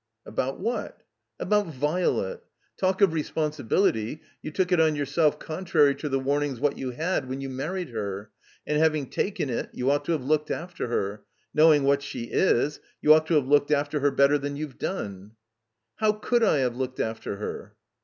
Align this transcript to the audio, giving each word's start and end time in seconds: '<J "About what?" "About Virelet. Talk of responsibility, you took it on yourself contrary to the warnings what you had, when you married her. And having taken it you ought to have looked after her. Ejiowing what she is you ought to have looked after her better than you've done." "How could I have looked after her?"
'<J 0.25 0.29
"About 0.31 0.59
what?" 0.59 1.03
"About 1.39 1.67
Virelet. 1.67 2.39
Talk 2.75 3.01
of 3.01 3.13
responsibility, 3.13 4.23
you 4.41 4.49
took 4.49 4.71
it 4.71 4.79
on 4.79 4.95
yourself 4.95 5.37
contrary 5.37 5.93
to 5.93 6.09
the 6.09 6.17
warnings 6.17 6.59
what 6.59 6.75
you 6.75 6.89
had, 6.89 7.29
when 7.29 7.39
you 7.39 7.51
married 7.51 7.89
her. 7.89 8.31
And 8.65 8.79
having 8.79 9.11
taken 9.11 9.51
it 9.51 9.69
you 9.73 9.91
ought 9.91 10.03
to 10.05 10.13
have 10.13 10.23
looked 10.25 10.49
after 10.49 10.87
her. 10.87 11.21
Ejiowing 11.55 11.83
what 11.83 12.01
she 12.01 12.23
is 12.31 12.79
you 12.99 13.13
ought 13.13 13.27
to 13.27 13.35
have 13.35 13.45
looked 13.45 13.69
after 13.69 13.99
her 13.99 14.09
better 14.09 14.39
than 14.39 14.55
you've 14.55 14.79
done." 14.79 15.33
"How 15.97 16.13
could 16.13 16.41
I 16.41 16.57
have 16.57 16.75
looked 16.75 16.99
after 16.99 17.35
her?" 17.35 17.75